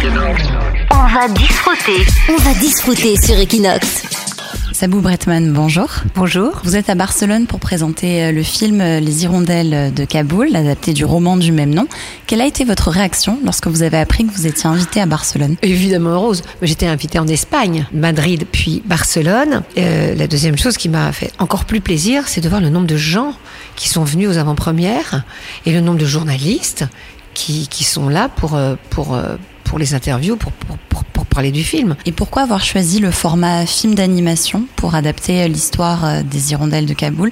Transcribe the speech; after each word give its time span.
On 0.00 1.06
va 1.08 1.26
disfruter. 1.28 2.06
On 2.28 2.36
va 2.36 2.54
disfruter 2.54 3.16
sur 3.20 3.36
Equinox. 3.36 4.04
Sabou 4.72 5.00
Bretman, 5.00 5.52
bonjour. 5.52 5.88
Bonjour. 6.14 6.60
Vous 6.62 6.76
êtes 6.76 6.88
à 6.88 6.94
Barcelone 6.94 7.46
pour 7.48 7.58
présenter 7.58 8.22
euh, 8.22 8.30
le 8.30 8.44
film 8.44 8.80
euh, 8.80 9.00
Les 9.00 9.24
Hirondelles 9.24 9.92
de 9.92 10.04
Kaboul, 10.04 10.54
adapté 10.54 10.92
du 10.92 11.04
roman 11.04 11.36
du 11.36 11.50
même 11.50 11.74
nom. 11.74 11.88
Quelle 12.28 12.40
a 12.40 12.46
été 12.46 12.64
votre 12.64 12.90
réaction 12.90 13.40
lorsque 13.44 13.66
vous 13.66 13.82
avez 13.82 13.98
appris 13.98 14.24
que 14.24 14.32
vous 14.32 14.46
étiez 14.46 14.66
invité 14.66 15.00
à 15.00 15.06
Barcelone? 15.06 15.56
Évidemment 15.62 16.10
heureuse. 16.10 16.42
J'étais 16.62 16.86
invitée 16.86 17.18
en 17.18 17.26
Espagne, 17.26 17.88
Madrid 17.92 18.46
puis 18.52 18.82
Barcelone. 18.84 19.64
Euh, 19.78 20.14
la 20.14 20.28
deuxième 20.28 20.56
chose 20.56 20.76
qui 20.76 20.88
m'a 20.88 21.10
fait 21.10 21.32
encore 21.40 21.64
plus 21.64 21.80
plaisir, 21.80 22.28
c'est 22.28 22.40
de 22.40 22.48
voir 22.48 22.60
le 22.60 22.68
nombre 22.70 22.86
de 22.86 22.96
gens 22.96 23.32
qui 23.74 23.88
sont 23.88 24.04
venus 24.04 24.28
aux 24.28 24.38
avant-premières 24.38 25.24
et 25.66 25.72
le 25.72 25.80
nombre 25.80 25.98
de 25.98 26.06
journalistes 26.06 26.84
qui, 27.34 27.66
qui 27.66 27.82
sont 27.82 28.08
là 28.08 28.28
pour, 28.28 28.56
pour, 28.90 29.18
pour 29.68 29.78
les 29.78 29.94
interviews, 29.94 30.36
pour, 30.36 30.50
pour, 30.52 30.78
pour, 30.78 31.04
pour 31.04 31.26
parler 31.26 31.52
du 31.52 31.62
film. 31.62 31.94
Et 32.06 32.12
pourquoi 32.12 32.42
avoir 32.42 32.64
choisi 32.64 33.00
le 33.00 33.10
format 33.10 33.66
film 33.66 33.94
d'animation 33.94 34.64
pour 34.76 34.94
adapter 34.94 35.46
l'histoire 35.46 36.04
euh, 36.04 36.22
des 36.22 36.52
Hirondelles 36.52 36.86
de 36.86 36.94
Kaboul? 36.94 37.30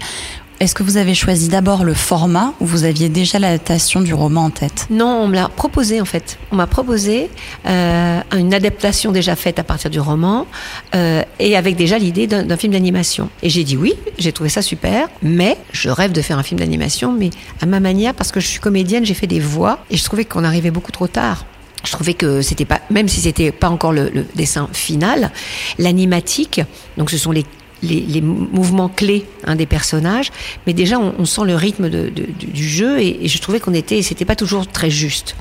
Est-ce 0.58 0.74
que 0.74 0.82
vous 0.82 0.96
avez 0.96 1.14
choisi 1.14 1.48
d'abord 1.48 1.84
le 1.84 1.92
format 1.92 2.54
ou 2.60 2.66
vous 2.66 2.84
aviez 2.84 3.10
déjà 3.10 3.38
l'adaptation 3.38 4.00
du 4.00 4.14
roman 4.14 4.44
en 4.44 4.50
tête? 4.50 4.86
Non, 4.88 5.20
on 5.22 5.28
me 5.28 5.34
l'a 5.34 5.48
proposé 5.48 6.00
en 6.00 6.06
fait. 6.06 6.38
On 6.50 6.56
m'a 6.56 6.66
proposé 6.66 7.28
euh, 7.66 8.20
une 8.34 8.54
adaptation 8.54 9.12
déjà 9.12 9.36
faite 9.36 9.58
à 9.58 9.64
partir 9.64 9.90
du 9.90 10.00
roman 10.00 10.46
euh, 10.94 11.22
et 11.38 11.56
avec 11.56 11.76
déjà 11.76 11.98
l'idée 11.98 12.26
d'un 12.26 12.56
film 12.56 12.72
d'animation. 12.72 13.28
Et 13.42 13.50
j'ai 13.50 13.64
dit 13.64 13.76
oui, 13.76 13.94
j'ai 14.18 14.32
trouvé 14.32 14.48
ça 14.48 14.62
super, 14.62 15.08
mais 15.22 15.58
je 15.72 15.90
rêve 15.90 16.12
de 16.12 16.22
faire 16.22 16.38
un 16.38 16.42
film 16.42 16.58
d'animation, 16.58 17.12
mais 17.12 17.28
à 17.60 17.66
ma 17.66 17.80
manière 17.80 18.14
parce 18.14 18.32
que 18.32 18.40
je 18.40 18.46
suis 18.46 18.60
comédienne, 18.60 19.04
j'ai 19.04 19.14
fait 19.14 19.26
des 19.26 19.40
voix 19.40 19.80
et 19.90 19.98
je 19.98 20.04
trouvais 20.04 20.24
qu'on 20.24 20.44
arrivait 20.44 20.70
beaucoup 20.70 20.92
trop 20.92 21.06
tard. 21.06 21.44
Je 21.86 21.92
trouvais 21.92 22.14
que 22.14 22.42
c'était 22.42 22.64
pas, 22.64 22.80
même 22.90 23.08
si 23.08 23.20
c'était 23.20 23.52
pas 23.52 23.70
encore 23.70 23.92
le, 23.92 24.10
dessin 24.34 24.68
final, 24.72 25.30
l'animatique, 25.78 26.60
donc 26.96 27.10
ce 27.10 27.18
sont 27.18 27.32
les 27.32 27.44
les, 27.82 28.22
mouvements 28.22 28.88
clés 28.88 29.26
hein, 29.44 29.54
des 29.54 29.66
personnages, 29.66 30.32
mais 30.66 30.72
déjà 30.72 30.98
on, 30.98 31.24
sent 31.24 31.42
le 31.44 31.54
rythme 31.54 31.88
de, 31.88 32.08
du 32.08 32.66
jeu 32.66 32.98
et, 32.98 33.24
et 33.24 33.28
je 33.28 33.38
trouvais 33.40 33.60
qu'on 33.60 33.74
était, 33.74 34.00
c'était 34.02 34.24
pas 34.24 34.34
toujours 34.34 34.66
très 34.66 34.90
juste. 34.90 35.36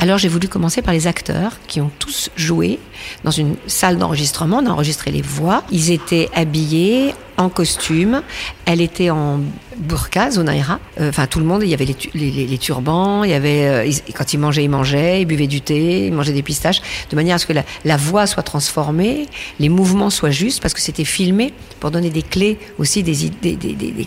Alors 0.00 0.16
j'ai 0.18 0.28
voulu 0.28 0.46
commencer 0.48 0.80
par 0.80 0.94
les 0.94 1.06
acteurs 1.08 1.52
qui 1.66 1.80
ont 1.80 1.90
tous 1.98 2.30
joué 2.36 2.78
dans 3.24 3.32
une 3.32 3.56
salle 3.66 3.98
d'enregistrement, 3.98 4.58
enregistré 4.58 5.10
les 5.10 5.22
voix. 5.22 5.64
Ils 5.72 5.90
étaient 5.90 6.28
habillés 6.34 7.14
en 7.36 7.48
costume, 7.48 8.22
elle 8.64 8.80
était 8.80 9.10
en 9.10 9.40
burqa, 9.76 10.30
Zonaira. 10.30 10.78
Euh, 11.00 11.08
Enfin 11.08 11.26
tout 11.26 11.40
le 11.40 11.44
monde, 11.44 11.62
il 11.64 11.68
y 11.68 11.74
avait 11.74 11.84
les, 11.84 11.94
tu- 11.94 12.10
les, 12.14 12.30
les- 12.30 12.46
les 12.46 12.58
turbans, 12.58 13.24
il 13.24 13.30
y 13.30 13.34
avait 13.34 13.66
euh, 13.66 13.92
quand 14.14 14.32
ils 14.32 14.38
mangeaient, 14.38 14.64
ils 14.64 14.70
mangeaient, 14.70 15.22
ils 15.22 15.24
buvaient 15.24 15.46
du 15.48 15.60
thé, 15.60 16.06
ils 16.06 16.12
mangeaient 16.12 16.32
des 16.32 16.42
pistaches, 16.42 16.80
de 17.10 17.16
manière 17.16 17.34
à 17.36 17.38
ce 17.38 17.46
que 17.46 17.52
la, 17.84 17.96
voix 17.96 18.26
soit 18.28 18.42
transformée, 18.44 19.26
les 19.58 19.68
mouvements 19.68 20.10
soient 20.10 20.30
justes, 20.30 20.60
parce 20.62 20.74
que 20.74 20.80
c'était 20.80 21.04
filmé 21.04 21.52
pour 21.80 21.90
donner 21.90 22.10
des 22.10 22.22
clés 22.22 22.58
aussi, 22.78 23.02
des, 23.02 23.14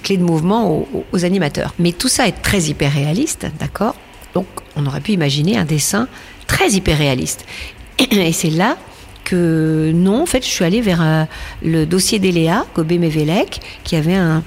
clés 0.03 0.17
de 0.17 0.23
mouvement 0.23 0.85
aux 1.13 1.25
animateurs. 1.25 1.73
Mais 1.79 1.91
tout 1.93 2.09
ça 2.09 2.27
est 2.27 2.41
très 2.41 2.63
hyper 2.63 2.93
réaliste, 2.93 3.47
d'accord? 3.59 3.95
Donc 4.33 4.47
on 4.75 4.85
aurait 4.85 5.01
pu 5.01 5.11
imaginer 5.11 5.57
un 5.57 5.65
dessin 5.65 6.07
très 6.47 6.71
hyper 6.71 6.97
réaliste. 6.97 7.45
Et 8.11 8.33
c'est 8.33 8.49
là 8.49 8.77
que 9.23 9.91
non, 9.93 10.23
en 10.23 10.25
fait, 10.25 10.43
je 10.43 10.49
suis 10.49 10.65
allée 10.65 10.81
vers 10.81 11.01
euh, 11.01 11.23
le 11.63 11.85
dossier 11.85 12.19
d'Eléa, 12.19 12.65
Gobé 12.75 12.97
Mevelec, 12.97 13.61
euh, 13.93 14.41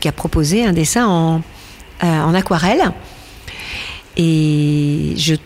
qui 0.00 0.08
a 0.08 0.12
proposé 0.12 0.64
un 0.64 0.72
dessin 0.72 1.06
en, 1.06 1.42
euh, 2.02 2.06
en 2.06 2.34
aquarelle. 2.34 2.92
Et 4.16 5.14
je 5.16 5.36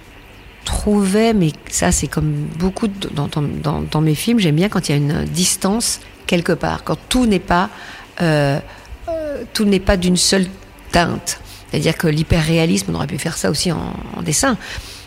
trouvais, 0.64 1.34
mais 1.34 1.52
ça 1.68 1.92
c'est 1.92 2.08
comme 2.08 2.32
beaucoup 2.58 2.88
dans, 2.88 4.00
mes 4.00 4.14
films, 4.16 4.40
j'aime 4.40 4.56
bien 4.56 4.68
quand 4.68 4.88
il 4.88 4.92
y 4.92 4.94
a 4.94 4.98
une 4.98 5.24
distance 5.24 6.00
quelque 6.26 6.52
part, 6.52 6.82
quand 6.82 6.98
tout 7.08 7.26
n'est 7.26 7.38
pas 7.38 7.68
d'une 9.96 10.16
seule 10.16 10.46
teinte. 10.90 11.40
C'est-à-dire 11.70 11.96
que 11.96 12.06
l'hyperréalisme, 12.06 12.92
on 12.92 12.94
aurait 12.94 13.06
pu 13.06 13.18
faire 13.18 13.36
ça 13.36 13.50
aussi 13.50 13.72
en, 13.72 13.94
en 14.16 14.22
dessin. 14.22 14.56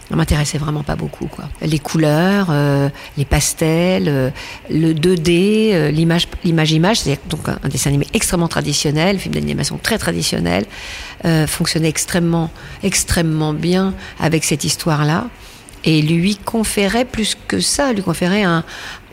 Ça 0.09 0.15
m'intéressait 0.15 0.57
vraiment 0.57 0.81
pas 0.81 0.95
beaucoup, 0.95 1.27
quoi. 1.27 1.45
Les 1.61 1.77
couleurs, 1.77 2.47
euh, 2.49 2.89
les 3.15 3.25
pastels, 3.25 4.07
euh, 4.07 4.31
le 4.67 4.93
2D, 4.93 5.71
euh, 5.71 5.91
l'image, 5.91 6.27
l'image 6.43 6.71
image, 6.71 7.01
c'est 7.01 7.19
donc 7.29 7.47
un, 7.47 7.59
un 7.61 7.69
dessin 7.69 7.91
animé 7.91 8.07
extrêmement 8.13 8.47
traditionnel, 8.47 9.19
film 9.19 9.35
d'animation 9.35 9.77
très 9.77 9.99
traditionnel, 9.99 10.65
fonctionnait 11.47 11.89
extrêmement, 11.89 12.49
extrêmement 12.81 13.53
bien 13.53 13.93
avec 14.19 14.45
cette 14.45 14.63
histoire-là 14.63 15.27
et 15.83 16.01
lui 16.01 16.37
conférait 16.37 17.05
plus 17.05 17.37
que 17.47 17.59
ça, 17.59 17.93
lui 17.93 18.01
conférait 18.01 18.43
un, 18.43 18.63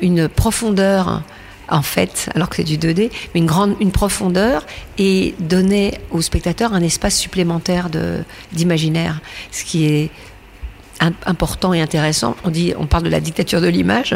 une 0.00 0.28
profondeur 0.28 1.22
en 1.68 1.82
fait, 1.82 2.28
alors 2.34 2.48
que 2.48 2.56
c'est 2.56 2.64
du 2.64 2.78
2D, 2.78 3.10
mais 3.34 3.40
une 3.80 3.90
profondeur 3.92 4.64
et 4.98 5.34
donnait 5.40 6.00
au 6.10 6.20
spectateur 6.22 6.72
un 6.72 6.82
espace 6.82 7.16
supplémentaire 7.18 7.88
d'imaginaire, 8.52 9.20
ce 9.50 9.64
qui 9.64 9.86
est 9.86 10.10
im- 11.00 11.12
important 11.26 11.74
et 11.74 11.80
intéressant. 11.80 12.36
On 12.44 12.50
dit, 12.50 12.72
on 12.78 12.86
parle 12.86 13.04
de 13.04 13.08
la 13.10 13.20
dictature 13.20 13.60
de 13.60 13.68
l'image, 13.68 14.14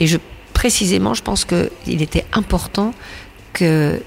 et 0.00 0.06
je 0.06 0.18
précisément, 0.54 1.12
je 1.14 1.22
pense 1.22 1.44
que 1.44 1.70
il 1.86 2.00
était 2.00 2.24
important 2.32 2.94
que 3.52 4.00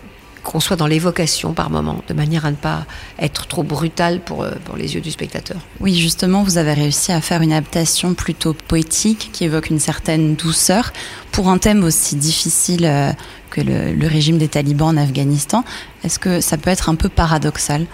qu'on 0.48 0.62
soit 0.62 0.78
dans 0.78 0.88
l'évocation 0.88 1.52
par 1.52 1.70
moment, 1.70 2.02
de 2.08 2.14
manière 2.14 2.46
à 2.46 2.52
ne 2.52 2.56
pas 2.56 2.86
être 3.20 3.48
trop 3.48 3.64
brutal 3.64 4.22
pour, 4.22 4.44
euh, 4.44 4.52
pour 4.64 4.78
les 4.78 4.96
yeux 4.96 5.02
du 5.02 5.12
spectateur. 5.12 5.58
Oui, 5.82 5.94
justement, 5.94 6.42
vous 6.42 6.58
avez 6.58 6.72
réussi 6.72 7.12
à 7.12 7.20
faire 7.20 7.42
une 7.42 7.52
adaptation 7.52 8.14
plutôt 8.14 8.54
poétique 8.54 9.30
qui 9.34 9.44
évoque 9.44 9.70
une 9.70 9.80
certaine 9.80 10.36
douceur 10.36 10.94
pour 11.34 11.50
un 11.50 11.58
thème 11.58 11.84
aussi 11.84 12.16
difficile 12.16 12.86
euh, 12.86 13.12
que 13.50 13.60
le, 13.60 13.94
le 13.94 14.08
régime 14.08 14.38
des 14.38 14.48
talibans 14.48 14.98
en 14.98 14.98
Afghanistan. 14.98 15.66
Est-ce 16.06 16.18
que 16.18 16.40
ça 16.40 16.58
peut 16.58 16.70
être 16.70 16.88
un 16.88 16.96
peu 16.96 17.10
paradoxal? 17.10 17.86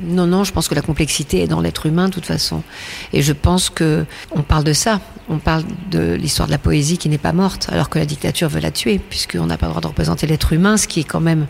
Non, 0.00 0.26
non, 0.26 0.42
je 0.42 0.52
pense 0.52 0.66
que 0.66 0.74
la 0.74 0.82
complexité 0.82 1.42
est 1.42 1.46
dans 1.46 1.60
l'être 1.60 1.86
humain 1.86 2.08
de 2.08 2.14
toute 2.14 2.26
façon. 2.26 2.64
Et 3.12 3.22
je 3.22 3.32
pense 3.32 3.70
que 3.70 4.04
on 4.32 4.42
parle 4.42 4.64
de 4.64 4.72
ça. 4.72 5.00
On 5.28 5.38
parle 5.38 5.62
de 5.92 6.14
l'histoire 6.14 6.48
de 6.48 6.52
la 6.52 6.58
poésie 6.58 6.98
qui 6.98 7.08
n'est 7.08 7.18
pas 7.18 7.32
morte, 7.32 7.68
alors 7.70 7.88
que 7.88 8.00
la 8.00 8.04
dictature 8.04 8.48
veut 8.48 8.60
la 8.60 8.72
tuer, 8.72 8.98
puisqu'on 8.98 9.46
n'a 9.46 9.56
pas 9.56 9.66
le 9.66 9.70
droit 9.70 9.80
de 9.80 9.86
représenter 9.86 10.26
l'être 10.26 10.52
humain, 10.52 10.76
ce 10.76 10.88
qui 10.88 11.00
est 11.00 11.04
quand 11.04 11.20
même, 11.20 11.46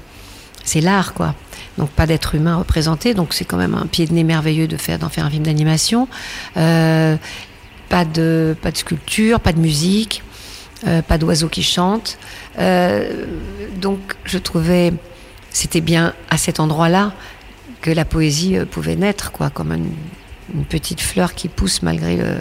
c'est 0.65 0.81
l'art, 0.81 1.15
quoi. 1.15 1.35
Donc 1.79 1.91
pas 1.91 2.07
d'être 2.07 2.35
humain 2.35 2.57
représenté, 2.57 3.15
donc 3.15 3.35
c'est 3.35 3.45
quand 3.45 3.57
même 3.57 3.75
un 3.75 3.87
pied 3.87 4.07
de 4.07 4.13
nez 4.13 4.25
merveilleux 4.25 4.69
de 4.69 4.77
faire 4.77 4.99
d'en 4.99 5.09
faire 5.09 5.25
un 5.25 5.31
film 5.31 5.45
d'animation. 5.45 6.09
Euh, 6.57 7.17
pas 7.89 8.05
de 8.05 8.57
sculpture, 8.75 9.41
pas 9.41 9.53
de 9.53 9.61
musique, 9.61 10.23
euh, 10.87 11.03
pas 11.03 11.19
d'oiseaux 11.19 11.49
qui 11.49 11.63
chantent. 11.63 12.19
Euh, 12.59 13.27
donc 13.81 13.99
je 14.25 14.39
trouvais 14.39 14.93
c'était 15.51 15.81
bien 15.81 16.15
à 16.31 16.37
cet 16.37 16.59
endroit-là 16.59 17.13
que 17.81 17.91
la 17.91 18.05
poésie 18.05 18.57
pouvait 18.71 18.97
naître, 18.97 19.31
quoi, 19.31 19.51
comme 19.51 19.73
une 20.53 20.65
petite 20.65 21.01
fleur 21.01 21.35
qui 21.35 21.49
pousse 21.49 21.83
malgré 21.83 22.17
le, 22.17 22.37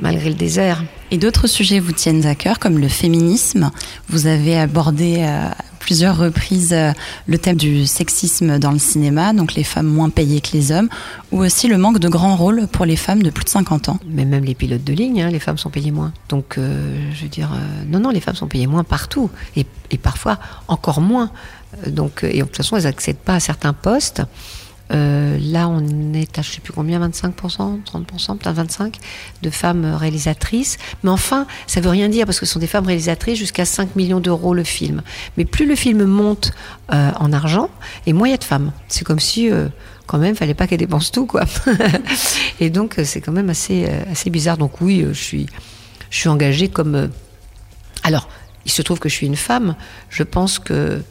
malgré 0.00 0.28
le 0.28 0.34
désert. 0.34 0.82
Et 1.10 1.18
d'autres 1.18 1.46
sujets 1.46 1.80
vous 1.80 1.92
tiennent 1.92 2.24
à 2.26 2.34
cœur, 2.34 2.58
comme 2.58 2.78
le 2.78 2.88
féminisme. 2.88 3.70
Vous 4.08 4.26
avez 4.26 4.58
abordé 4.58 5.22
à 5.22 5.56
plusieurs 5.80 6.16
reprises 6.18 6.72
euh, 6.72 6.92
le 7.26 7.38
thème 7.38 7.56
du 7.56 7.86
sexisme 7.86 8.58
dans 8.58 8.70
le 8.70 8.78
cinéma, 8.78 9.32
donc 9.32 9.54
les 9.54 9.64
femmes 9.64 9.86
moins 9.86 10.10
payées 10.10 10.40
que 10.40 10.50
les 10.52 10.70
hommes, 10.70 10.88
ou 11.32 11.42
aussi 11.42 11.66
le 11.68 11.78
manque 11.78 11.98
de 11.98 12.08
grands 12.08 12.36
rôles 12.36 12.68
pour 12.68 12.84
les 12.84 12.96
femmes 12.96 13.22
de 13.22 13.30
plus 13.30 13.44
de 13.44 13.48
50 13.48 13.88
ans. 13.88 13.98
Mais 14.06 14.24
même 14.24 14.44
les 14.44 14.54
pilotes 14.54 14.84
de 14.84 14.92
ligne, 14.92 15.22
hein, 15.22 15.30
les 15.30 15.40
femmes 15.40 15.58
sont 15.58 15.70
payées 15.70 15.90
moins. 15.90 16.12
Donc, 16.28 16.58
euh, 16.58 17.10
je 17.14 17.22
veux 17.22 17.28
dire, 17.28 17.50
euh, 17.52 17.84
non, 17.88 17.98
non, 17.98 18.10
les 18.10 18.20
femmes 18.20 18.36
sont 18.36 18.46
payées 18.46 18.66
moins 18.68 18.84
partout, 18.84 19.30
et, 19.56 19.66
et 19.90 19.98
parfois 19.98 20.38
encore 20.68 21.00
moins. 21.00 21.32
Euh, 21.86 21.90
Donc, 21.90 22.24
euh, 22.24 22.30
et 22.30 22.38
de 22.38 22.44
toute 22.44 22.56
façon, 22.56 22.76
elles 22.76 22.84
n'accèdent 22.84 23.16
pas 23.16 23.34
à 23.34 23.40
certains 23.40 23.72
postes. 23.72 24.22
Euh, 24.92 25.38
là, 25.40 25.68
on 25.68 26.14
est 26.14 26.38
à 26.38 26.42
je 26.42 26.50
sais 26.50 26.60
plus 26.60 26.72
combien, 26.72 27.06
25%, 27.06 27.32
30%, 27.84 28.38
peut-être 28.38 28.54
25 28.54 28.96
de 29.42 29.50
femmes 29.50 29.84
réalisatrices. 29.84 30.78
Mais 31.02 31.10
enfin, 31.10 31.46
ça 31.66 31.80
veut 31.80 31.90
rien 31.90 32.08
dire 32.08 32.26
parce 32.26 32.40
que 32.40 32.46
ce 32.46 32.54
sont 32.54 32.58
des 32.58 32.66
femmes 32.66 32.86
réalisatrices 32.86 33.38
jusqu'à 33.38 33.64
5 33.64 33.96
millions 33.96 34.20
d'euros 34.20 34.54
le 34.54 34.64
film. 34.64 35.02
Mais 35.36 35.44
plus 35.44 35.66
le 35.66 35.76
film 35.76 36.04
monte 36.04 36.52
euh, 36.92 37.10
en 37.18 37.32
argent, 37.32 37.70
et 38.06 38.12
moins 38.12 38.28
il 38.28 38.32
y 38.32 38.34
a 38.34 38.38
de 38.38 38.44
femmes. 38.44 38.72
C'est 38.88 39.04
comme 39.04 39.20
si, 39.20 39.50
euh, 39.50 39.68
quand 40.06 40.18
même, 40.18 40.34
fallait 40.34 40.54
pas 40.54 40.66
qu'elles 40.66 40.78
dépensent 40.78 41.12
tout, 41.12 41.26
quoi. 41.26 41.44
et 42.60 42.70
donc, 42.70 42.96
c'est 43.04 43.20
quand 43.20 43.32
même 43.32 43.50
assez, 43.50 43.88
assez 44.10 44.30
bizarre. 44.30 44.58
Donc 44.58 44.80
oui, 44.80 45.06
je 45.08 45.22
suis, 45.22 45.46
je 46.10 46.18
suis 46.18 46.28
engagée 46.28 46.68
comme. 46.68 47.10
Alors, 48.02 48.28
il 48.64 48.72
se 48.72 48.82
trouve 48.82 48.98
que 48.98 49.08
je 49.08 49.14
suis 49.14 49.26
une 49.26 49.36
femme. 49.36 49.76
Je 50.08 50.22
pense 50.22 50.58
que 50.58 51.02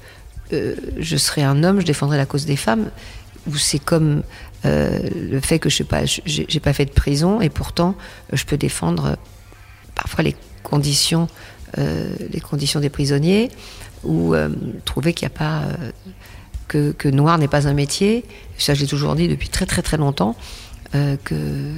je 0.52 1.16
serais 1.16 1.44
un 1.44 1.64
homme, 1.64 1.80
je 1.80 1.86
défendrais 1.86 2.18
la 2.18 2.26
cause 2.26 2.46
des 2.46 2.56
femmes. 2.56 2.90
Ou 3.48 3.56
c'est 3.56 3.80
comme 3.80 4.24
euh, 4.66 5.00
le 5.16 5.40
fait 5.40 5.60
que 5.60 5.70
je 5.70 5.78
sais 5.78 5.84
pas, 5.84 6.02
j'ai 6.06 6.60
pas 6.60 6.74
fait 6.74 6.86
de 6.86 6.92
prison 6.92 7.40
et 7.40 7.50
pourtant 7.50 7.96
euh, 8.34 8.36
je 8.36 8.46
peux 8.46 8.58
défendre 8.58 9.06
euh, 9.06 9.16
parfois 9.96 10.24
les 10.24 10.36
conditions, 10.64 11.28
les 11.78 12.42
conditions 12.42 12.80
des 12.80 12.90
prisonniers 12.90 13.50
ou 14.04 14.34
trouver 14.86 15.14
qu'il 15.14 15.28
n'y 15.28 15.34
a 15.34 15.38
pas 15.38 15.64
que, 16.68 17.08
noir 17.08 17.38
n'est 17.38 17.48
pas 17.48 17.68
un 17.68 17.74
métier. 17.74 18.26
Ça, 18.58 18.74
je 18.74 18.82
l'ai 18.82 18.88
toujours 18.88 19.16
dit 19.16 19.28
depuis 19.28 19.50
très 19.50 19.66
très 19.66 19.82
très 19.82 19.98
longtemps. 19.98 20.36
que 20.92 21.74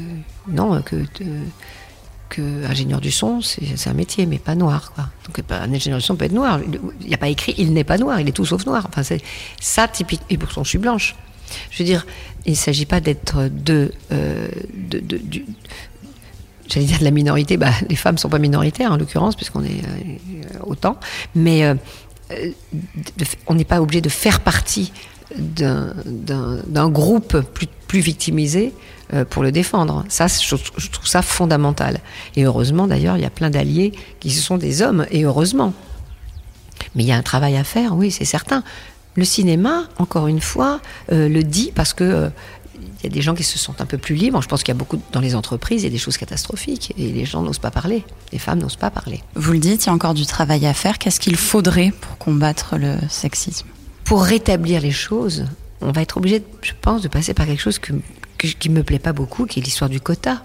non, 0.48 0.82
que 0.82 2.66
ingénieur 2.66 3.02
du 3.02 3.12
son, 3.12 3.42
c'est 3.42 3.90
un 3.90 3.94
métier, 3.94 4.26
mais 4.26 4.40
pas 4.40 4.56
noir. 4.56 4.94
Donc 5.26 5.44
un 5.50 5.74
ingénieur 5.74 6.00
du 6.00 6.06
son 6.06 6.16
peut 6.16 6.26
être 6.26 6.32
noir. 6.32 6.60
Il 7.02 7.08
n'y 7.08 7.14
a 7.14 7.18
pas 7.18 7.30
écrit 7.30 7.54
il 7.58 7.74
n'est 7.74 7.84
pas 7.84 7.98
noir, 7.98 8.20
il 8.20 8.28
est 8.28 8.34
tout 8.34 8.46
sauf 8.46 8.66
noir. 8.66 8.88
Enfin, 8.90 9.04
ça 9.60 9.88
typique. 9.88 10.22
Et 10.30 10.38
pourtant, 10.38 10.64
je 10.64 10.70
suis 10.70 10.80
blanche. 10.80 11.16
Je 11.70 11.80
veux 11.80 11.86
dire, 11.86 12.06
il 12.46 12.52
ne 12.52 12.58
s'agit 12.58 12.86
pas 12.86 13.00
d'être 13.00 13.50
de, 13.50 13.92
euh, 14.12 14.48
j'allais 16.68 16.86
dire 16.86 17.00
de 17.00 17.04
la 17.04 17.12
minorité. 17.12 17.58
Bah, 17.58 17.72
les 17.90 17.96
femmes 17.96 18.18
sont 18.18 18.30
pas 18.30 18.40
minoritaires 18.40 18.92
en 18.92 18.98
l'occurrence 18.98 19.36
puisqu'on 19.36 19.64
est 19.64 19.84
euh, 19.84 20.60
autant, 20.64 20.98
mais 21.36 21.64
euh, 21.64 21.76
on 23.48 23.56
n'est 23.56 23.66
pas 23.66 23.82
obligé 23.82 24.02
de 24.02 24.10
faire 24.10 24.40
partie 24.40 24.92
d'un 25.36 26.90
groupe 26.90 27.40
plus, 27.88 28.00
victimisé 28.00 28.74
pour 29.30 29.44
le 29.44 29.52
défendre. 29.52 30.06
Ça, 30.10 30.28
je, 30.28 30.56
trouve 30.56 31.08
ça 31.08 31.22
fondamental. 31.22 32.00
Et 32.36 32.44
heureusement, 32.44 32.88
d'ailleurs, 32.88 33.18
il 33.18 33.24
y 33.24 33.26
a 33.26 33.30
plein 33.30 33.50
d'alliés 33.50 33.94
qui 34.20 34.30
sont 34.30 34.58
des 34.58 34.82
hommes, 34.82 35.06
et 35.10 35.24
heureusement. 35.24 35.74
Mais 36.96 37.04
il 37.04 37.08
y 37.08 37.12
a 37.12 37.18
un 37.18 37.22
travail 37.22 37.56
à 37.58 37.64
faire, 37.64 37.96
oui, 37.96 38.12
c'est 38.12 38.26
certain. 38.26 38.64
Le 39.16 39.26
cinéma, 39.26 39.84
encore 39.98 40.28
une 40.28 40.42
fois, 40.42 40.80
euh, 41.12 41.28
le 41.28 41.44
dit 41.44 41.72
parce 41.76 41.94
que 41.94 42.04
euh, 42.04 42.30
il 42.76 43.04
y 43.04 43.08
a 43.08 43.10
des 43.10 43.22
gens 43.22 43.34
qui 43.34 43.44
se 43.44 43.58
sentent 43.58 43.82
un 43.82 43.86
peu 43.86 43.98
plus 43.98 44.16
libres. 44.16 44.42
Je 44.42 44.48
pense 44.48 44.64
qu'il 44.64 44.74
y 44.74 44.78
a 44.78 44.78
beaucoup 44.78 45.02
dans 45.12 45.20
les 45.20 45.36
entreprises, 45.36 45.82
il 45.82 45.86
y 45.86 45.88
a 45.88 45.92
des 45.92 45.98
choses 45.98 46.18
catastrophiques 46.18 46.94
et 46.98 47.12
les 47.12 47.26
gens 47.26 47.42
n'osent 47.42 47.60
pas 47.60 47.72
parler. 47.72 48.04
Les 48.32 48.40
femmes 48.40 48.60
n'osent 48.60 48.76
pas 48.76 48.92
parler. 48.92 49.22
Vous 49.36 49.54
le 49.54 49.60
dites, 49.60 49.86
il 49.86 49.88
y 49.88 49.90
a 49.90 49.94
encore 49.94 50.14
du 50.14 50.26
travail 50.26 50.66
à 50.68 50.74
faire. 50.74 51.00
Qu'est-ce 51.00 51.20
qu'il 51.20 51.36
faudrait 51.36 51.92
pour 52.00 52.18
combattre 52.18 52.78
le 52.78 52.96
sexisme? 53.10 53.68
Pour 54.04 54.24
rétablir 54.24 54.82
les 54.82 54.92
choses, 54.92 55.46
on 55.82 55.92
va 55.92 56.02
être 56.02 56.18
obligé, 56.18 56.44
je 56.62 56.74
pense, 56.80 57.02
de 57.02 57.08
passer 57.08 57.34
par 57.34 57.48
quelque 57.48 57.62
chose 57.62 57.80
que 57.80 57.94
qui 58.48 58.70
me 58.70 58.84
plaît 58.84 59.00
pas 59.00 59.14
beaucoup, 59.14 59.46
qui 59.46 59.60
est 59.60 59.64
l'histoire 59.64 59.90
du 59.90 60.02
quota. 60.02 60.44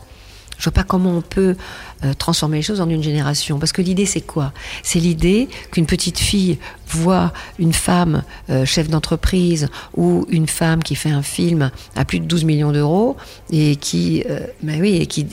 Je 0.59 0.65
vois 0.65 0.73
pas 0.73 0.85
comment 0.85 1.17
on 1.17 1.21
peut 1.21 1.57
euh, 2.05 2.15
transformer 2.15 2.59
les 2.59 2.63
choses 2.63 2.81
en 2.81 2.89
une 2.89 3.03
génération. 3.03 3.59
Parce 3.59 3.73
que 3.73 3.83
l'idée, 3.83 4.07
c'est 4.07 4.21
quoi? 4.21 4.53
C'est 4.83 4.99
l'idée 4.99 5.49
qu'une 5.71 5.87
petite 5.87 6.19
fille 6.19 6.59
voit 6.89 7.33
une 7.59 7.73
femme 7.73 8.23
euh, 8.51 8.65
chef 8.65 8.89
d'entreprise 8.89 9.69
ou 9.97 10.27
une 10.29 10.49
femme 10.49 10.83
qui 10.83 10.95
fait 10.95 11.11
un 11.11 11.23
film 11.23 11.71
à 11.95 12.05
plus 12.05 12.21
de 12.21 12.25
12 12.25 12.45
millions 12.45 12.73
d'euros 12.73 13.17
et 13.51 13.77
qui, 13.77 14.25
euh, 14.29 14.41
ben 14.63 14.81
oui, 14.81 14.97
et 14.97 15.07
qui, 15.07 15.27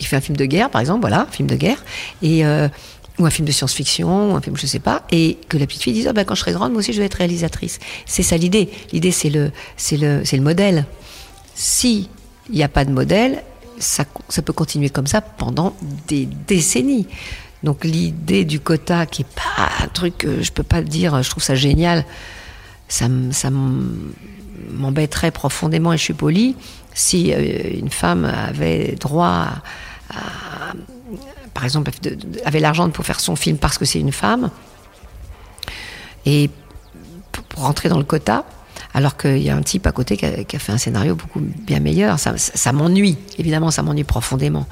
fait 0.00 0.16
un 0.16 0.20
film 0.20 0.36
de 0.36 0.44
guerre, 0.44 0.70
par 0.70 0.80
exemple, 0.80 1.00
voilà, 1.00 1.26
film 1.30 1.48
de 1.48 1.56
guerre, 1.56 1.82
et 2.22 2.44
ou 3.18 3.24
un 3.24 3.30
film 3.30 3.46
de 3.46 3.52
science-fiction, 3.52 4.36
un 4.36 4.40
film, 4.40 4.56
je 4.56 4.66
sais 4.66 4.78
pas, 4.78 5.02
et 5.10 5.38
que 5.48 5.56
la 5.56 5.66
petite 5.66 5.82
fille 5.82 5.94
dise, 5.94 6.06
ah 6.06 6.12
ben, 6.12 6.24
quand 6.24 6.34
je 6.34 6.40
serai 6.40 6.52
grande, 6.52 6.72
moi 6.72 6.80
aussi, 6.80 6.92
je 6.92 6.98
vais 6.98 7.06
être 7.06 7.14
réalisatrice. 7.14 7.78
C'est 8.04 8.22
ça 8.22 8.36
l'idée. 8.36 8.68
L'idée, 8.92 9.10
c'est 9.10 9.30
le, 9.30 9.52
c'est 9.76 9.96
le, 9.96 10.22
c'est 10.24 10.36
le 10.36 10.42
modèle. 10.42 10.84
Si 11.54 12.10
il 12.50 12.56
n'y 12.56 12.62
a 12.62 12.68
pas 12.68 12.84
de 12.84 12.90
modèle, 12.90 13.42
ça, 13.78 14.04
peut 14.42 14.52
continuer 14.52 14.90
comme 14.90 15.06
ça 15.06 15.20
pendant 15.20 15.74
des 16.08 16.26
décennies. 16.26 17.06
Donc 17.62 17.84
l'idée 17.84 18.44
du 18.44 18.60
quota, 18.60 19.06
qui 19.06 19.22
est 19.22 19.34
pas 19.34 19.70
un 19.82 19.88
truc 19.88 20.18
que 20.18 20.42
je 20.42 20.52
peux 20.52 20.62
pas 20.62 20.82
dire, 20.82 21.22
je 21.22 21.30
trouve 21.30 21.42
ça 21.42 21.54
génial, 21.54 22.04
ça, 22.88 23.08
m'embêterait 24.70 25.30
profondément, 25.30 25.92
et 25.92 25.98
je 25.98 26.02
suis 26.02 26.14
polie, 26.14 26.56
si 26.94 27.32
euh, 27.32 27.78
une 27.78 27.90
femme 27.90 28.24
avait 28.24 28.94
droit 28.94 29.48
à, 30.10 30.72
par 31.54 31.64
exemple, 31.64 31.90
avait 32.44 32.60
l'argent 32.60 32.88
pour 32.90 33.04
faire 33.04 33.20
son 33.20 33.36
film 33.36 33.58
parce 33.58 33.78
que 33.78 33.84
c'est 33.84 34.00
une 34.00 34.12
femme, 34.12 34.50
et 36.24 36.50
pour 37.32 37.62
rentrer 37.62 37.88
dans 37.88 37.98
le 37.98 38.04
quota, 38.04 38.44
alors 38.96 39.18
qu'il 39.18 39.42
y 39.42 39.50
a 39.50 39.56
un 39.56 39.60
type 39.62 39.86
à 39.86 39.92
côté 39.92 40.16
qui 40.16 40.24
a, 40.24 40.58
fait 40.58 40.72
un 40.72 40.78
scénario 40.78 41.14
beaucoup 41.14 41.40
bien 41.40 41.80
meilleur. 41.80 42.18
Ça, 42.18 42.72
m'ennuie, 42.72 43.18
évidemment, 43.38 43.70
ça 43.70 43.82
m'ennuie 43.82 44.04
profondément. 44.04 44.66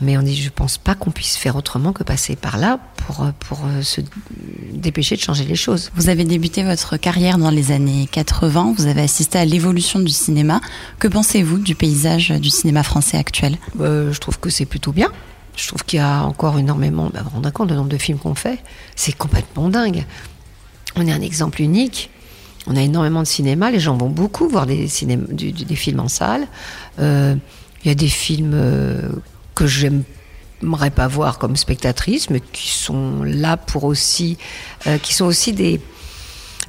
Mais 0.00 0.18
on 0.18 0.22
dit, 0.22 0.34
je 0.34 0.50
pense 0.50 0.76
pas 0.76 0.96
qu'on 0.96 1.12
puisse 1.12 1.36
faire 1.36 1.54
autrement 1.54 1.92
que 1.92 2.02
passer 2.02 2.34
par 2.34 2.58
là 2.58 2.80
pour, 2.96 3.24
pour 3.38 3.60
euh, 3.64 3.82
se 3.82 4.00
dépêcher 4.72 5.14
de 5.14 5.20
changer 5.20 5.44
les 5.44 5.54
choses. 5.54 5.92
Vous 5.94 6.08
avez 6.08 6.24
débuté 6.24 6.64
votre 6.64 6.96
carrière 6.96 7.38
dans 7.38 7.50
les 7.50 7.70
années 7.70 8.08
80, 8.10 8.74
vous 8.76 8.86
avez 8.86 9.02
assisté 9.02 9.38
à 9.38 9.44
l'évolution 9.44 10.00
du 10.00 10.10
cinéma. 10.10 10.60
Que 10.98 11.06
pensez-vous 11.06 11.58
du 11.58 11.76
paysage 11.76 12.32
du 12.32 12.50
cinéma 12.50 12.82
français 12.82 13.18
actuel? 13.18 13.56
Euh, 13.78 14.12
Je 14.12 14.18
trouve 14.18 14.40
que 14.40 14.50
c'est 14.50 14.66
plutôt 14.66 14.90
bien. 14.90 15.12
Je 15.54 15.68
trouve 15.68 15.84
qu'il 15.84 16.00
y 16.00 16.02
a 16.02 16.24
encore 16.24 16.58
énormément. 16.58 17.08
Bah, 17.14 17.20
vous 17.22 17.30
vous 17.30 17.36
rendez 17.36 17.52
compte 17.52 17.70
le 17.70 17.76
nombre 17.76 17.88
de 17.88 17.98
films 17.98 18.18
qu'on 18.18 18.34
fait 18.34 18.58
C'est 18.96 19.16
complètement 19.16 19.68
dingue. 19.68 20.06
On 20.96 21.06
est 21.06 21.12
un 21.12 21.20
exemple 21.20 21.62
unique 21.62 22.10
on 22.66 22.76
a 22.76 22.80
énormément 22.80 23.20
de 23.20 23.26
cinéma, 23.26 23.70
les 23.70 23.80
gens 23.80 23.96
vont 23.96 24.08
beaucoup 24.08 24.48
voir 24.48 24.66
des, 24.66 24.86
films 24.86 26.00
en 26.00 26.08
salle. 26.08 26.46
Euh, 27.00 27.34
il 27.84 27.88
y 27.88 27.90
a 27.90 27.94
des 27.94 28.08
films 28.08 28.52
euh, 28.54 29.08
que 29.54 29.66
j'aimerais 29.66 30.90
pas 30.90 31.08
voir 31.08 31.38
comme 31.38 31.56
spectatrice, 31.56 32.30
mais 32.30 32.40
qui 32.40 32.70
sont 32.70 33.24
là 33.24 33.56
pour 33.56 33.84
aussi, 33.84 34.38
euh, 34.86 34.98
qui 34.98 35.12
sont 35.12 35.24
aussi 35.24 35.52
des, 35.52 35.80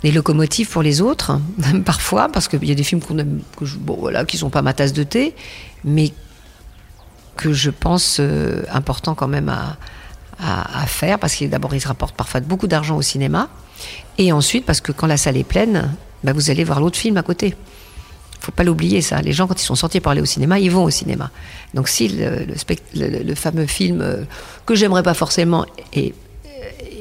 locomotives 0.04 0.68
pour 0.68 0.82
les 0.82 1.00
autres, 1.00 1.40
parfois, 1.86 2.28
parce 2.28 2.48
qu'il 2.48 2.66
y 2.66 2.72
a 2.72 2.76
des 2.76 2.84
films 2.84 3.02
qu'on 3.02 3.20
aime, 3.20 3.42
que 3.56 3.66
bon, 3.78 3.98
voilà, 4.00 4.26
qui 4.26 4.38
sont 4.38 4.50
pas 4.50 4.64
ma 4.64 4.74
tasse 4.74 4.94
de 4.94 5.04
thé, 5.04 5.36
mais 5.84 6.12
que 7.36 7.54
je 7.54 7.70
pense 7.70 8.20
important 8.72 9.16
quand 9.16 9.28
même 9.28 9.50
à, 9.50 9.78
faire, 10.88 11.20
parce 11.20 11.36
que 11.36 11.46
d'abord, 11.46 11.74
ils 11.74 11.86
rapportent 11.86 12.16
parfois 12.16 12.42
beaucoup 12.42 12.68
d'argent 12.68 12.98
au 12.98 13.02
cinéma, 13.02 13.50
et 14.18 14.32
ensuite 14.32 14.66
parce 14.66 14.82
que 14.82 14.92
quand 14.92 15.08
la 15.08 15.18
salle 15.18 15.38
est 15.38 15.44
pleine, 15.44 15.94
bah, 16.24 16.34
vous 16.34 16.50
allez 16.50 16.64
voir 16.64 16.80
l'autre 16.80 16.98
film 16.98 17.18
à 17.18 17.24
côté. 17.24 17.56
Faut 18.40 18.52
pas 18.52 18.64
l'oublier 18.64 19.02
ça. 19.02 19.22
Les 19.22 19.32
gens 19.32 19.48
quand 19.48 19.62
ils 19.62 19.66
sont 19.66 19.76
sortis 19.76 20.00
pour 20.00 20.12
aller 20.12 20.22
au 20.22 20.26
cinéma, 20.26 20.60
ils 20.60 20.70
vont 20.70 20.84
au 20.84 20.90
cinéma. 20.90 21.32
Donc 21.74 21.88
si 21.88 22.10
le, 22.10 23.36
fameux 23.36 23.66
film 23.66 24.02
euh, 24.02 24.24
que 24.66 24.76
j'aimerais 24.76 25.04
pas 25.04 25.14
forcément 25.14 25.66
est, 25.94 26.14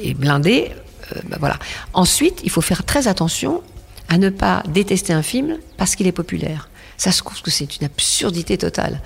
est 0.02 0.14
blindé, 0.14 0.70
euh, 1.12 1.20
bah, 1.28 1.36
voilà. 1.40 1.58
Ensuite, 1.94 2.40
il 2.44 2.50
faut 2.50 2.60
faire 2.60 2.84
très 2.84 3.08
attention 3.08 3.62
à 4.08 4.18
ne 4.18 4.30
pas 4.30 4.62
détester 4.68 5.12
un 5.12 5.22
film 5.22 5.58
parce 5.76 5.96
qu'il 5.96 6.06
est 6.06 6.12
populaire. 6.12 6.68
Ça, 6.96 7.10
je 7.10 7.18
trouve 7.18 7.40
que 7.42 7.50
c'est 7.50 7.76
une 7.76 7.86
absurdité 7.86 8.58
totale. 8.58 9.00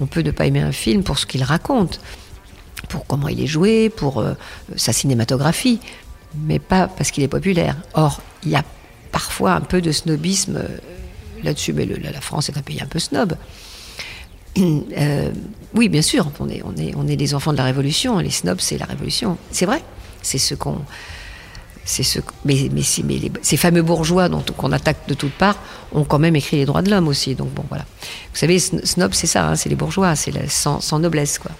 On 0.00 0.06
peut 0.06 0.20
ne 0.20 0.30
pas 0.30 0.46
aimer 0.46 0.60
un 0.60 0.72
film 0.72 1.02
pour 1.02 1.18
ce 1.18 1.26
qu'il 1.26 1.42
raconte, 1.42 2.00
pour 2.88 3.06
comment 3.06 3.28
il 3.28 3.40
est 3.40 3.46
joué, 3.46 3.88
pour 3.88 4.20
euh, 4.20 4.34
sa 4.76 4.92
cinématographie, 4.92 5.80
mais 6.34 6.58
pas 6.58 6.88
parce 6.88 7.10
qu'il 7.10 7.22
est 7.22 7.28
populaire. 7.28 7.76
Or, 7.94 8.20
il 8.42 8.50
y 8.50 8.56
a 8.56 8.64
parfois 9.12 9.52
un 9.52 9.60
peu 9.60 9.80
de 9.80 9.92
snobisme 9.92 10.56
euh, 10.56 10.78
là-dessus, 11.42 11.72
mais 11.72 11.86
la 11.86 12.20
France 12.20 12.48
est 12.48 12.58
un 12.58 12.62
pays 12.62 12.80
un 12.80 12.86
peu 12.86 12.98
snob. 12.98 13.36
Euh, 14.60 15.30
oui, 15.74 15.88
bien 15.88 16.02
sûr, 16.02 16.26
on 16.40 16.48
est, 16.48 17.16
des 17.16 17.34
enfants 17.34 17.52
de 17.52 17.58
la 17.58 17.64
Révolution, 17.64 18.18
les 18.18 18.30
snobs, 18.30 18.58
c'est 18.60 18.78
la 18.78 18.86
Révolution. 18.86 19.36
C'est 19.52 19.66
vrai, 19.66 19.82
c'est 20.22 20.38
ce 20.38 20.56
qu'on... 20.56 20.78
C'est 21.84 22.02
ce, 22.02 22.18
mais, 22.44 22.68
mais, 22.72 22.82
mais 23.04 23.30
ces 23.40 23.56
fameux 23.56 23.82
bourgeois 23.82 24.28
dont 24.28 24.42
qu'on 24.56 24.72
attaque 24.72 25.06
de 25.06 25.14
toutes 25.14 25.32
parts 25.32 25.58
ont 25.92 26.04
quand 26.04 26.18
même 26.18 26.34
écrit 26.34 26.56
les 26.56 26.64
droits 26.64 26.82
de 26.82 26.90
l'homme 26.90 27.06
aussi. 27.06 27.34
Donc 27.34 27.50
bon, 27.54 27.64
voilà. 27.68 27.84
Vous 28.32 28.38
savez, 28.38 28.58
snob, 28.58 29.12
c'est 29.12 29.28
ça, 29.28 29.48
hein, 29.48 29.56
c'est 29.56 29.68
les 29.68 29.76
bourgeois, 29.76 30.16
c'est 30.16 30.32
sans, 30.50 30.80
sans 30.80 30.98
noblesse, 30.98 31.38
quoi. 31.38 31.52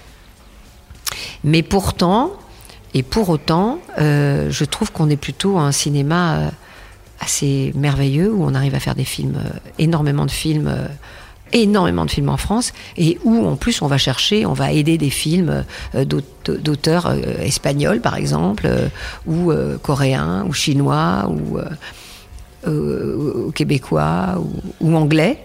Mais 1.44 1.62
pourtant, 1.62 2.32
et 2.94 3.02
pour 3.02 3.28
autant, 3.28 3.78
euh, 3.98 4.50
je 4.50 4.64
trouve 4.64 4.92
qu'on 4.92 5.10
est 5.10 5.16
plutôt 5.16 5.58
un 5.58 5.72
cinéma 5.72 6.36
euh, 6.36 6.48
assez 7.20 7.72
merveilleux 7.74 8.32
où 8.32 8.44
on 8.44 8.54
arrive 8.54 8.74
à 8.74 8.80
faire 8.80 8.94
des 8.94 9.04
films, 9.04 9.36
euh, 9.36 9.58
énormément 9.78 10.24
de 10.24 10.30
films, 10.30 10.72
énormément 11.52 12.04
de 12.06 12.10
films 12.10 12.28
en 12.28 12.36
France, 12.36 12.72
et 12.96 13.18
où 13.24 13.46
en 13.46 13.56
plus 13.56 13.82
on 13.82 13.86
va 13.86 13.98
chercher, 13.98 14.46
on 14.46 14.52
va 14.52 14.72
aider 14.72 14.98
des 14.98 15.10
films 15.10 15.64
d'auteurs 15.94 17.12
espagnols 17.40 18.00
par 18.00 18.16
exemple, 18.16 18.68
ou 19.26 19.50
coréens, 19.82 20.44
ou 20.46 20.52
chinois, 20.52 21.30
ou, 21.30 21.58
québécois, 23.52 24.38
ou, 24.38 24.86
ou 24.86 24.96
anglais. 24.96 25.38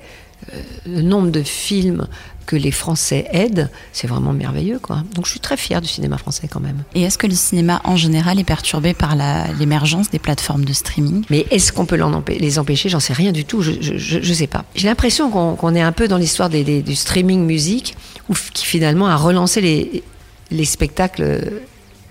Le 0.86 1.02
nombre 1.02 1.32
de 1.32 1.44
films 1.44 2.08
que 2.46 2.56
les 2.56 2.72
Français 2.72 3.26
aident, 3.32 3.70
c'est 3.94 4.08
vraiment 4.08 4.34
merveilleux. 4.34 4.80
Quoi. 4.80 5.04
Donc 5.16 5.26
je 5.26 5.32
suis 5.32 5.40
très 5.40 5.58
fière 5.58 5.82
du 5.82 5.88
cinéma 5.88 6.18
français 6.18 6.48
quand 6.50 6.60
même. 6.60 6.84
Et 6.94 7.04
est-ce 7.04 7.18
que 7.18 7.28
le 7.28 7.36
cinéma 7.36 7.82
en 7.86 7.96
général 7.96 8.40
est 8.40 8.44
perturbé 8.44 8.94
par 8.94 9.16
l'émergence 9.60 10.10
des 10.10 10.20
plateformes 10.20 10.66
de 10.66 10.74
streaming? 10.74 11.24
Mais 11.30 11.46
est-ce 11.52 11.72
qu'on 11.72 11.86
peut 11.86 11.98
les 12.28 12.60
empêcher? 12.60 12.90
J'en 12.90 13.00
sais 13.00 13.14
rien 13.14 13.32
du 13.32 13.46
tout, 13.46 13.62
je 13.62 13.72
ne 14.18 14.34
sais 14.34 14.48
pas. 14.48 14.66
J'ai 14.76 14.88
l'impression 14.88 15.30
qu'on 15.30 15.76
est 15.76 15.82
un 15.82 15.92
peu 15.92 16.08
dans 16.08 16.18
l'histoire 16.18 16.50
du 16.50 16.96
streaming 16.96 17.46
musique, 17.46 17.96
où, 18.30 18.34
qui 18.54 18.66
finalement 18.66 19.08
a 19.08 19.16
relancé 19.16 19.62
les, 19.62 20.04
les 20.52 20.66
spectacles, 20.66 21.62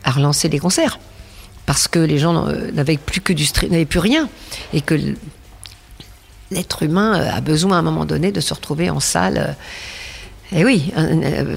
a 0.04 0.10
relancé 0.10 0.48
les 0.48 0.58
concerts. 0.58 0.98
Parce 1.66 1.86
que 1.88 2.00
les 2.00 2.18
gens 2.18 2.46
n'avaient 2.72 2.96
plus 2.96 3.20
que 3.20 3.32
du 3.32 3.46
n'avaient 3.70 3.84
plus 3.84 4.00
rien. 4.00 4.28
Et 4.72 4.80
que 4.80 4.98
l'être 6.52 6.82
humain 6.82 7.12
a 7.12 7.40
besoin 7.40 7.76
à 7.76 7.80
un 7.80 7.82
moment 7.82 8.04
donné 8.04 8.32
de 8.32 8.40
se 8.40 8.54
retrouver 8.54 8.90
en 8.90 9.00
salle 9.00 9.56
et 10.54 10.60
eh 10.60 10.64
oui, 10.66 10.92
euh, 10.98 11.56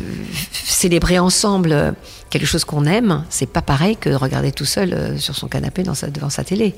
célébrer 0.54 1.20
ensemble 1.20 1.74
euh, 1.74 1.92
quelque 2.30 2.46
chose 2.46 2.64
qu'on 2.64 2.86
aime, 2.86 3.26
c'est 3.30 3.50
pas 3.50 3.62
pareil 3.62 3.98
que 3.98 4.10
de 4.10 4.16
regarder 4.16 4.54
tout 4.54 4.64
seul 4.64 4.94
euh, 4.94 5.18
sur 5.18 5.36
son 5.36 5.50
canapé 5.50 5.84
devant 5.84 6.30
sa 6.30 6.44
télé. 6.46 6.74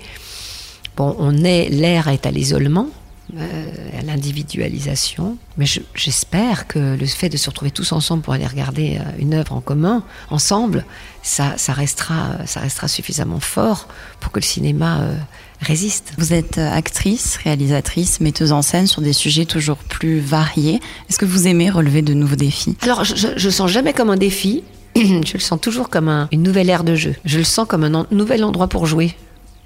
Bon, 0.95 1.15
on 1.19 1.43
est, 1.43 1.69
l'air 1.69 2.07
est 2.07 2.25
à 2.25 2.31
l'isolement, 2.31 2.87
euh, 2.87 3.06
à 3.35 4.01
l'individualisation. 4.03 5.37
Mais 5.57 5.65
j'espère 5.95 6.67
que 6.67 6.95
le 6.95 7.05
fait 7.05 7.29
de 7.29 7.37
se 7.37 7.49
retrouver 7.49 7.71
tous 7.71 7.91
ensemble 7.91 8.23
pour 8.23 8.33
aller 8.33 8.47
regarder 8.47 8.97
euh, 8.97 9.03
une 9.19 9.33
œuvre 9.33 9.53
en 9.53 9.61
commun, 9.61 10.03
ensemble, 10.29 10.85
ça, 11.23 11.53
ça, 11.57 11.73
restera, 11.73 12.45
ça 12.45 12.61
restera 12.61 12.87
suffisamment 12.87 13.39
fort 13.39 13.87
pour 14.19 14.31
que 14.31 14.39
le 14.39 14.45
cinéma 14.45 15.01
euh, 15.01 15.15
résiste. 15.61 16.13
Vous 16.17 16.33
êtes 16.33 16.57
actrice, 16.57 17.37
réalisatrice, 17.37 18.21
metteuse 18.21 18.51
en 18.51 18.61
scène 18.61 18.87
sur 18.87 19.01
des 19.01 19.13
sujets 19.13 19.45
toujours 19.45 19.77
plus 19.77 20.19
variés. 20.19 20.79
Est-ce 21.09 21.17
que 21.17 21.25
vous 21.25 21.47
aimez 21.47 21.69
relever 21.69 22.01
de 22.01 22.13
nouveaux 22.13 22.35
défis? 22.35 22.77
Alors, 22.81 23.03
je, 23.03 23.15
je, 23.35 23.49
sens 23.49 23.69
jamais 23.69 23.93
comme 23.93 24.09
un 24.09 24.17
défi. 24.17 24.63
je 24.95 25.33
le 25.33 25.39
sens 25.39 25.59
toujours 25.59 25.89
comme 25.89 26.07
un, 26.07 26.29
une 26.31 26.43
nouvelle 26.43 26.69
ère 26.69 26.83
de 26.83 26.95
jeu. 26.95 27.15
Je 27.25 27.39
le 27.39 27.43
sens 27.43 27.67
comme 27.67 27.83
un 27.83 28.05
nouvel 28.11 28.43
endroit 28.43 28.67
pour 28.67 28.85
jouer. 28.85 29.15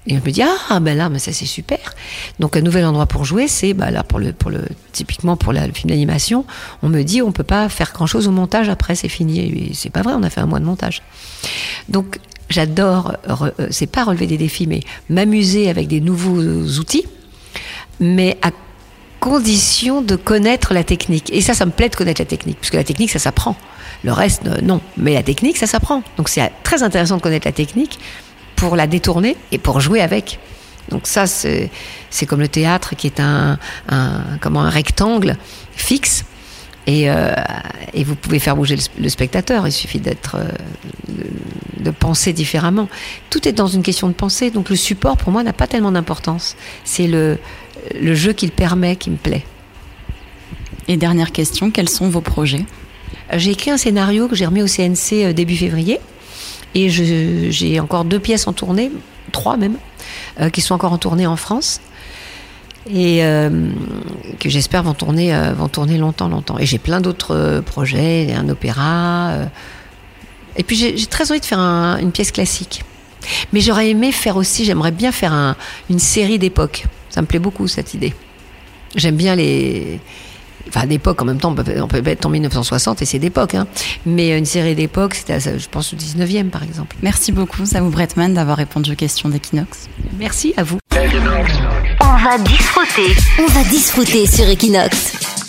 Et 0.06 0.14
on 0.14 0.26
me 0.26 0.30
dit 0.30 0.42
ah 0.42 0.80
ben 0.80 0.96
là 0.96 1.08
mais 1.08 1.20
ça 1.20 1.32
c'est 1.32 1.46
super. 1.46 1.94
Donc 2.40 2.56
un 2.56 2.60
nouvel 2.60 2.84
endroit 2.84 3.06
pour 3.06 3.24
jouer 3.24 3.46
c'est 3.46 3.72
bah 3.72 3.90
là 3.90 4.02
pour 4.02 4.18
le 4.18 4.32
pour 4.32 4.50
le 4.50 4.64
typiquement 4.92 5.36
pour 5.36 5.52
la, 5.52 5.66
le 5.66 5.72
film 5.72 5.90
d'animation 5.90 6.44
on 6.82 6.88
me 6.88 7.02
dit 7.02 7.22
on 7.22 7.30
peut 7.30 7.44
pas 7.44 7.68
faire 7.68 7.92
grand 7.92 8.06
chose 8.06 8.26
au 8.26 8.32
montage 8.32 8.68
après 8.68 8.96
c'est 8.96 9.08
fini 9.08 9.38
et 9.40 9.74
c'est 9.74 9.90
pas 9.90 10.02
vrai 10.02 10.14
on 10.16 10.22
a 10.24 10.30
fait 10.30 10.40
un 10.40 10.46
mois 10.46 10.60
de 10.60 10.64
montage. 10.64 11.02
Donc 11.88 12.18
j'adore 12.48 13.16
euh, 13.28 13.50
c'est 13.70 13.86
pas 13.86 14.02
relever 14.02 14.26
des 14.26 14.38
défis 14.38 14.66
mais 14.66 14.80
m'amuser 15.08 15.70
avec 15.70 15.86
des 15.86 16.00
nouveaux 16.00 16.40
outils 16.80 17.06
mais 18.00 18.36
à 18.42 18.50
condition 19.22 20.02
de 20.02 20.16
connaître 20.16 20.74
la 20.74 20.82
technique. 20.82 21.32
Et 21.32 21.40
ça, 21.40 21.54
ça 21.54 21.64
me 21.64 21.70
plaît 21.70 21.88
de 21.88 21.94
connaître 21.94 22.20
la 22.20 22.26
technique, 22.26 22.58
puisque 22.58 22.74
la 22.74 22.82
technique, 22.82 23.12
ça 23.12 23.20
s'apprend. 23.20 23.54
Le 24.02 24.12
reste, 24.12 24.42
non. 24.62 24.80
Mais 24.96 25.14
la 25.14 25.22
technique, 25.22 25.58
ça 25.58 25.68
s'apprend. 25.68 26.02
Donc 26.16 26.28
c'est 26.28 26.50
très 26.64 26.82
intéressant 26.82 27.18
de 27.18 27.22
connaître 27.22 27.46
la 27.46 27.52
technique 27.52 28.00
pour 28.62 28.76
la 28.76 28.86
détourner 28.86 29.36
et 29.50 29.58
pour 29.58 29.80
jouer 29.80 30.00
avec. 30.00 30.38
Donc 30.88 31.08
ça, 31.08 31.26
c'est 31.26 31.70
comme 32.28 32.38
le 32.38 32.46
théâtre 32.46 32.94
qui 32.94 33.08
est 33.08 33.18
un, 33.18 33.58
un, 33.88 34.20
comment, 34.40 34.60
un 34.62 34.70
rectangle 34.70 35.36
fixe. 35.72 36.24
Et, 36.86 37.10
euh, 37.10 37.34
et, 37.92 38.04
vous 38.04 38.14
pouvez 38.14 38.38
faire 38.38 38.54
bouger 38.54 38.76
le, 38.98 39.08
spectateur. 39.08 39.66
Il 39.66 39.72
suffit 39.72 39.98
d'être, 39.98 40.36
euh, 40.36 40.48
de, 41.08 41.84
de, 41.84 41.90
penser 41.90 42.32
différemment. 42.32 42.88
Tout 43.30 43.48
est 43.48 43.52
dans 43.52 43.66
une 43.66 43.82
question 43.82 44.06
de 44.06 44.12
pensée. 44.12 44.52
Donc 44.52 44.70
le 44.70 44.76
support, 44.76 45.16
pour 45.16 45.32
moi, 45.32 45.42
n'a 45.42 45.52
pas 45.52 45.66
tellement 45.66 45.90
d'importance. 45.90 46.56
C'est 46.84 47.08
le, 47.08 47.38
le 48.00 48.14
jeu 48.14 48.32
qu'il 48.32 48.52
permet 48.52 48.94
qui 48.94 49.10
me 49.10 49.16
plaît. 49.16 49.44
Et 50.86 50.96
dernière 50.96 51.32
question, 51.32 51.72
quels 51.72 51.88
sont 51.88 52.08
vos 52.08 52.20
projets? 52.20 52.64
J'ai 53.32 53.50
écrit 53.50 53.72
un 53.72 53.76
scénario 53.76 54.28
que 54.28 54.36
j'ai 54.36 54.46
remis 54.46 54.62
au 54.62 54.68
CNC 54.68 55.24
euh, 55.24 55.32
début 55.32 55.56
février. 55.56 55.98
Et 56.74 56.88
j'ai 56.88 57.80
encore 57.80 58.04
deux 58.04 58.18
pièces 58.18 58.46
en 58.46 58.52
tournée, 58.52 58.90
trois 59.30 59.56
même, 59.56 59.76
euh, 60.40 60.50
qui 60.50 60.60
sont 60.60 60.74
encore 60.74 60.92
en 60.92 60.98
tournée 60.98 61.26
en 61.26 61.36
France. 61.36 61.80
Et 62.90 63.24
euh, 63.24 63.70
que 64.40 64.48
j'espère 64.48 64.82
vont 64.82 64.94
tourner, 64.94 65.34
euh, 65.34 65.52
vont 65.52 65.68
tourner 65.68 65.98
longtemps, 65.98 66.28
longtemps. 66.28 66.58
Et 66.58 66.66
j'ai 66.66 66.78
plein 66.78 67.00
d'autres 67.00 67.34
euh, 67.34 67.62
projets, 67.62 68.32
un 68.32 68.48
opéra. 68.48 69.34
Et 70.56 70.64
puis 70.64 70.76
j'ai 70.76 71.06
très 71.06 71.30
envie 71.30 71.40
de 71.40 71.44
faire 71.44 71.60
un, 71.60 71.98
une 71.98 72.12
pièce 72.12 72.32
classique. 72.32 72.82
Mais 73.52 73.60
j'aurais 73.60 73.88
aimé 73.90 74.10
faire 74.10 74.36
aussi, 74.36 74.64
j'aimerais 74.64 74.90
bien 74.90 75.12
faire 75.12 75.32
un, 75.32 75.56
une 75.90 76.00
série 76.00 76.38
d'époque. 76.38 76.84
Ça 77.08 77.22
me 77.22 77.26
plaît 77.26 77.38
beaucoup 77.38 77.68
cette 77.68 77.94
idée. 77.94 78.14
J'aime 78.96 79.16
bien 79.16 79.36
les, 79.36 80.00
enfin 80.68 80.86
d'époque 80.86 81.20
en 81.22 81.24
même 81.24 81.38
temps, 81.38 81.50
on 81.50 81.54
peut, 81.54 81.64
on 81.80 81.88
peut 81.88 82.02
être 82.06 82.26
en 82.26 82.30
1960 82.30 83.02
et 83.02 83.04
c'est 83.04 83.18
d'époque, 83.18 83.54
hein. 83.54 83.66
mais 84.06 84.36
une 84.36 84.46
série 84.46 84.74
d'époque, 84.74 85.14
c'était, 85.14 85.40
je 85.40 85.68
pense, 85.68 85.92
au 85.92 85.96
19e 85.96 86.50
par 86.50 86.62
exemple. 86.62 86.96
Merci 87.02 87.32
beaucoup, 87.32 87.66
Savou 87.66 87.90
Bretman, 87.90 88.34
d'avoir 88.34 88.56
répondu 88.56 88.92
aux 88.92 88.96
questions 88.96 89.28
d'Equinox. 89.28 89.88
Merci 90.18 90.54
à 90.56 90.64
vous. 90.64 90.78
On 90.92 92.16
va 92.16 92.38
disfruter. 92.38 93.14
On 93.40 93.46
va 93.46 93.64
disfruter 93.64 94.26
sur 94.26 94.48
Equinox. 94.48 95.41